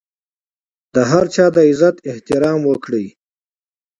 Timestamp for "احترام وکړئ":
2.11-3.07